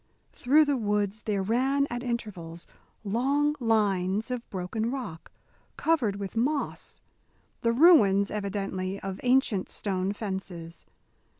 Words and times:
Through 0.31 0.65
the 0.65 0.77
woods 0.77 1.21
there 1.21 1.43
ran 1.43 1.85
at 1.91 2.01
intervals 2.01 2.65
long 3.03 3.55
lines 3.59 4.31
of 4.31 4.49
broken 4.49 4.89
rock, 4.89 5.31
covered 5.77 6.15
with 6.15 6.35
moss 6.35 7.03
the 7.61 7.71
ruins, 7.71 8.31
evidently, 8.31 8.99
of 9.01 9.19
ancient 9.21 9.69
stone 9.69 10.11
fences. 10.11 10.87